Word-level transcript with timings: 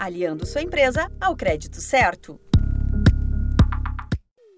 aliando 0.00 0.46
sua 0.46 0.62
empresa 0.62 1.12
ao 1.20 1.36
crédito 1.36 1.78
certo. 1.78 2.40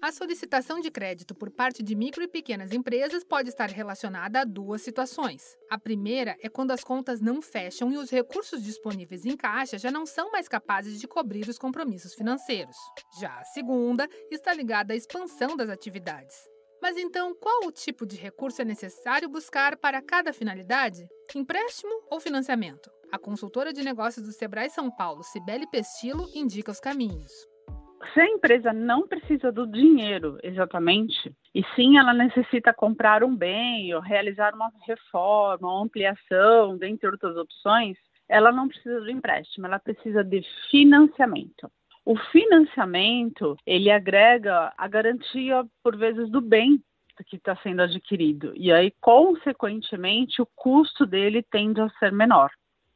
A 0.01 0.11
solicitação 0.11 0.79
de 0.79 0.89
crédito 0.89 1.35
por 1.35 1.49
parte 1.49 1.83
de 1.83 1.95
micro 1.95 2.23
e 2.23 2.27
pequenas 2.27 2.71
empresas 2.71 3.23
pode 3.25 3.49
estar 3.49 3.69
relacionada 3.69 4.41
a 4.41 4.43
duas 4.45 4.81
situações. 4.81 5.57
A 5.69 5.77
primeira 5.77 6.37
é 6.41 6.47
quando 6.47 6.71
as 6.71 6.83
contas 6.83 7.19
não 7.19 7.41
fecham 7.41 7.91
e 7.91 7.97
os 7.97 8.09
recursos 8.09 8.63
disponíveis 8.63 9.25
em 9.25 9.35
caixa 9.35 9.77
já 9.77 9.91
não 9.91 10.05
são 10.05 10.31
mais 10.31 10.47
capazes 10.47 10.99
de 10.99 11.07
cobrir 11.07 11.47
os 11.49 11.57
compromissos 11.57 12.13
financeiros. 12.13 12.77
Já 13.19 13.33
a 13.39 13.45
segunda 13.45 14.07
está 14.31 14.53
ligada 14.53 14.93
à 14.93 14.95
expansão 14.95 15.57
das 15.57 15.69
atividades. 15.69 16.52
Mas 16.83 16.97
então, 16.97 17.33
qual 17.33 17.65
o 17.65 17.71
tipo 17.71 18.05
de 18.05 18.17
recurso 18.17 18.61
é 18.61 18.65
necessário 18.65 19.29
buscar 19.29 19.77
para 19.77 20.01
cada 20.01 20.33
finalidade? 20.33 21.07
Empréstimo 21.33 21.93
ou 22.11 22.19
financiamento? 22.19 22.91
A 23.09 23.17
consultora 23.17 23.71
de 23.71 23.81
negócios 23.81 24.25
do 24.25 24.33
Sebrae 24.33 24.69
São 24.69 24.91
Paulo, 24.91 25.23
Cibele 25.23 25.65
Pestilo, 25.65 26.27
indica 26.35 26.71
os 26.71 26.81
caminhos 26.81 27.31
se 28.13 28.19
a 28.19 28.27
empresa 28.27 28.73
não 28.73 29.07
precisa 29.07 29.49
do 29.49 29.65
dinheiro 29.65 30.37
exatamente, 30.43 31.33
e 31.55 31.63
sim 31.73 31.97
ela 31.97 32.13
necessita 32.13 32.73
comprar 32.73 33.23
um 33.23 33.33
bem 33.33 33.95
ou 33.95 34.01
realizar 34.01 34.53
uma 34.53 34.69
reforma, 34.85 35.69
uma 35.71 35.83
ampliação, 35.83 36.77
dentre 36.77 37.07
outras 37.07 37.37
opções, 37.37 37.97
ela 38.27 38.51
não 38.51 38.67
precisa 38.67 38.99
do 38.99 39.09
empréstimo, 39.09 39.65
ela 39.65 39.79
precisa 39.79 40.21
de 40.21 40.41
financiamento. 40.69 41.71
O 42.05 42.17
financiamento, 42.17 43.55
ele 43.65 43.89
agrega 43.89 44.73
a 44.77 44.87
garantia, 44.87 45.65
por 45.81 45.95
vezes, 45.95 46.29
do 46.29 46.41
bem 46.41 46.81
que 47.27 47.35
está 47.35 47.55
sendo 47.57 47.81
adquirido. 47.81 48.53
E 48.55 48.71
aí, 48.71 48.91
consequentemente, 48.99 50.41
o 50.41 50.47
custo 50.55 51.05
dele 51.05 51.43
tende 51.43 51.79
a 51.79 51.89
ser 51.99 52.11
menor. 52.11 52.49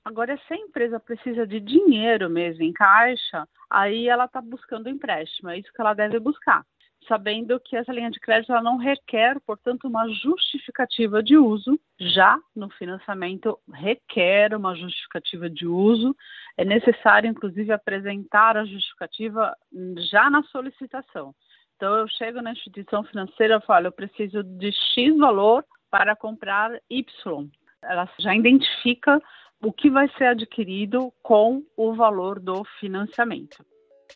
Agora, 0.04 0.40
se 0.48 0.54
a 0.54 0.58
empresa 0.58 1.00
precisa 1.00 1.46
de 1.46 1.60
dinheiro 1.60 2.30
mesmo 2.30 2.64
em 2.64 2.74
caixa, 2.74 3.48
aí 3.70 4.08
ela 4.08 4.26
está 4.26 4.42
buscando 4.42 4.90
empréstimo, 4.90 5.50
é 5.50 5.60
isso 5.60 5.72
que 5.74 5.82
ela 5.82 5.94
deve 5.94 6.18
buscar, 6.18 6.66
sabendo 7.08 7.60
que 7.60 7.76
essa 7.76 7.92
linha 7.92 8.10
de 8.10 8.20
crédito 8.20 8.54
ela 8.54 8.62
não 8.62 8.78
requer, 8.78 9.38
portanto, 9.42 9.86
uma 9.86 10.08
justificativa 10.08 11.22
de 11.22 11.38
uso, 11.38 11.78
já 12.00 12.40
no 12.56 12.70
financiamento 12.70 13.60
requer 13.74 14.56
uma 14.56 14.74
justificativa 14.76 15.50
de 15.50 15.68
uso, 15.68 16.16
é 16.58 16.66
necessário, 16.66 17.30
inclusive, 17.30 17.72
apresentar 17.72 18.58
a 18.58 18.66
justificativa 18.66 19.56
já 20.10 20.30
na 20.30 20.42
solicitação. 20.44 21.34
Então, 21.76 21.96
eu 21.96 22.08
chego 22.08 22.42
na 22.42 22.52
instituição 22.52 23.04
financeira 23.04 23.60
e 23.62 23.66
falo, 23.66 23.88
eu 23.88 23.92
preciso 23.92 24.44
de 24.44 24.72
X 24.72 25.16
valor 25.18 25.64
para 25.92 26.16
comprar 26.16 26.72
Y. 26.90 27.48
Ela 27.84 28.10
já 28.20 28.36
identifica 28.36 29.22
o 29.64 29.72
que 29.72 29.90
vai 29.90 30.10
ser 30.18 30.26
adquirido 30.26 31.14
com 31.22 31.64
o 31.76 31.94
valor 31.94 32.40
do 32.40 32.64
financiamento. 32.80 33.64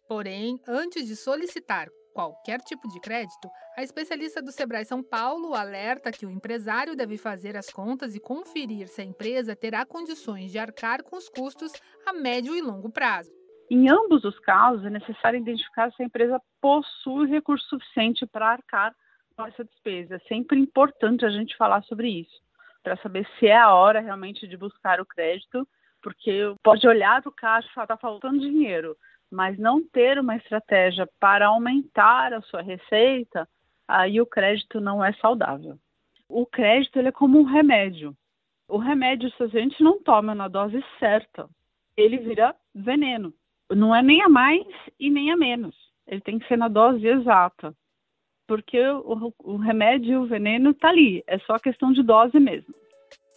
Porém, 0.07 0.59
antes 0.67 1.05
de 1.05 1.15
solicitar 1.15 1.87
qualquer 2.13 2.59
tipo 2.61 2.87
de 2.89 2.99
crédito, 2.99 3.49
a 3.77 3.83
especialista 3.83 4.41
do 4.41 4.51
Sebrae 4.51 4.85
São 4.85 5.01
Paulo 5.01 5.53
alerta 5.53 6.11
que 6.11 6.25
o 6.25 6.29
empresário 6.29 6.95
deve 6.95 7.17
fazer 7.17 7.55
as 7.55 7.69
contas 7.69 8.15
e 8.15 8.19
conferir 8.19 8.87
se 8.87 9.01
a 9.01 9.05
empresa 9.05 9.55
terá 9.55 9.85
condições 9.85 10.51
de 10.51 10.59
arcar 10.59 11.03
com 11.03 11.15
os 11.15 11.29
custos 11.29 11.71
a 12.05 12.13
médio 12.13 12.55
e 12.55 12.61
longo 12.61 12.91
prazo. 12.91 13.31
Em 13.69 13.89
ambos 13.89 14.23
os 14.25 14.37
casos, 14.39 14.85
é 14.85 14.89
necessário 14.89 15.39
identificar 15.39 15.91
se 15.93 16.03
a 16.03 16.05
empresa 16.05 16.41
possui 16.59 17.27
recurso 17.27 17.65
suficiente 17.69 18.25
para 18.25 18.51
arcar 18.51 18.93
com 19.35 19.45
essa 19.45 19.63
despesa. 19.63 20.15
É 20.15 20.19
sempre 20.27 20.59
importante 20.59 21.25
a 21.25 21.29
gente 21.29 21.55
falar 21.55 21.81
sobre 21.83 22.09
isso 22.09 22.41
para 22.83 22.97
saber 22.97 23.27
se 23.39 23.47
é 23.47 23.57
a 23.57 23.73
hora 23.73 23.99
realmente 23.99 24.47
de 24.47 24.57
buscar 24.57 24.99
o 24.99 25.05
crédito, 25.05 25.67
porque 26.01 26.53
pode 26.63 26.87
olhar 26.87 27.21
para 27.21 27.29
o 27.29 27.33
caixa 27.33 27.67
e 27.69 27.73
falar, 27.73 27.85
está 27.85 27.97
faltando 27.97 28.39
dinheiro, 28.39 28.97
mas 29.31 29.57
não 29.57 29.83
ter 29.83 30.19
uma 30.19 30.35
estratégia 30.35 31.07
para 31.19 31.47
aumentar 31.47 32.33
a 32.33 32.41
sua 32.41 32.61
receita, 32.61 33.47
aí 33.87 34.19
o 34.19 34.25
crédito 34.25 34.79
não 34.79 35.03
é 35.03 35.13
saudável. 35.13 35.77
O 36.27 36.45
crédito 36.45 36.99
é 36.99 37.11
como 37.11 37.39
um 37.39 37.43
remédio. 37.43 38.15
O 38.67 38.77
remédio, 38.77 39.31
se 39.31 39.43
a 39.43 39.47
gente 39.47 39.81
não 39.83 40.01
toma 40.01 40.35
na 40.35 40.47
dose 40.47 40.83
certa, 40.99 41.49
ele 41.95 42.17
vira 42.17 42.55
veneno. 42.73 43.33
Não 43.69 43.95
é 43.95 44.01
nem 44.01 44.21
a 44.21 44.29
mais 44.29 44.65
e 44.99 45.09
nem 45.09 45.31
a 45.31 45.37
menos. 45.37 45.75
Ele 46.07 46.21
tem 46.21 46.39
que 46.39 46.47
ser 46.47 46.57
na 46.57 46.67
dose 46.67 47.05
exata 47.07 47.75
porque 48.51 48.77
o, 48.85 49.33
o 49.39 49.55
remédio 49.55 50.11
e 50.11 50.17
o 50.17 50.25
veneno 50.25 50.71
está 50.71 50.89
ali, 50.89 51.23
é 51.25 51.39
só 51.39 51.57
questão 51.57 51.93
de 51.93 52.03
dose 52.03 52.37
mesmo. 52.37 52.75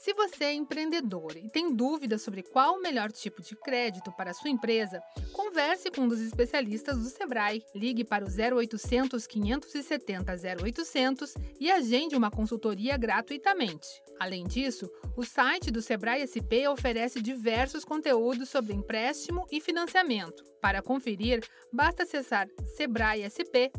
Se 0.05 0.13
você 0.13 0.45
é 0.45 0.53
empreendedor 0.53 1.35
e 1.35 1.49
tem 1.49 1.75
dúvidas 1.75 2.21
sobre 2.21 2.43
qual 2.43 2.75
o 2.75 2.83
melhor 2.83 3.11
tipo 3.11 3.41
de 3.41 3.57
crédito 3.57 4.13
para 4.13 4.33
a 4.33 4.35
sua 4.35 4.51
empresa, 4.51 5.01
converse 5.33 5.91
com 5.91 6.03
um 6.03 6.09
dos 6.09 6.21
especialistas 6.21 6.99
do 6.99 7.09
Sebrae. 7.09 7.65
Ligue 7.75 8.05
para 8.05 8.23
o 8.23 8.29
0800 8.29 9.27
570 9.27 10.35
0800 10.61 11.35
e 11.59 11.71
agende 11.71 12.15
uma 12.17 12.31
consultoria 12.31 12.99
gratuitamente. 12.99 13.89
Além 14.21 14.45
disso, 14.45 14.91
o 15.17 15.25
site 15.25 15.71
do 15.71 15.81
Sebrae 15.81 16.27
SP 16.29 16.69
oferece 16.69 17.23
diversos 17.23 17.83
conteúdos 17.83 18.51
sobre 18.51 18.75
empréstimo 18.75 19.47
e 19.51 19.59
financiamento. 19.59 20.45
Para 20.65 20.81
conferir, 20.81 21.47
basta 21.71 22.05
acessar 22.05 22.49
sebraesp.com.br. 22.77 23.75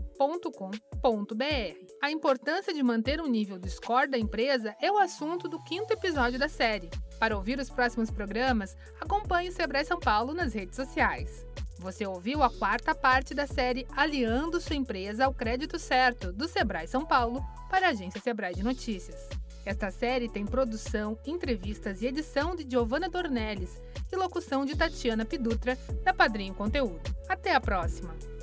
A 2.00 2.12
importância 2.12 2.72
de 2.72 2.84
manter 2.84 3.20
o 3.20 3.28
nível 3.28 3.58
de 3.58 3.68
score 3.72 4.08
da 4.08 4.20
empresa 4.20 4.76
é 4.80 4.92
o 4.92 5.00
assunto 5.00 5.48
do 5.48 5.60
quinto 5.64 5.94
episódio 6.16 6.40
da 6.40 6.48
série. 6.48 6.90
Para 7.20 7.36
ouvir 7.36 7.60
os 7.60 7.70
próximos 7.70 8.10
programas, 8.10 8.78
acompanhe 9.02 9.50
o 9.50 9.52
Sebrae 9.52 9.84
São 9.84 10.00
Paulo 10.00 10.34
nas 10.34 10.54
redes 10.54 10.78
sociais. 10.78 11.46
Você 11.80 12.08
ouviu 12.08 12.42
a 12.42 12.50
quarta 12.50 12.96
parte 12.96 13.34
da 13.34 13.46
série 13.46 13.86
Aliando 13.94 14.62
sua 14.62 14.78
empresa 14.78 15.26
ao 15.26 15.34
crédito 15.34 15.78
certo, 15.78 16.32
do 16.32 16.48
Sebrae 16.48 16.88
São 16.88 17.06
Paulo, 17.06 17.46
para 17.70 17.88
a 17.88 17.90
agência 17.90 18.22
Sebrae 18.22 18.56
de 18.56 18.64
Notícias. 18.64 19.28
Esta 19.66 19.92
série 19.92 20.30
tem 20.30 20.46
produção, 20.46 21.20
entrevistas 21.26 22.02
e 22.02 22.08
edição 22.08 22.56
de 22.56 22.66
Giovanna 22.70 23.10
Dornelles 23.10 23.78
e 24.10 24.16
locução 24.16 24.64
de 24.64 24.74
Tatiana 24.74 25.26
Pidutra, 25.26 25.78
da 26.02 26.14
Padrinho 26.14 26.54
Conteúdo. 26.54 27.02
Até 27.28 27.54
a 27.54 27.60
próxima! 27.60 28.35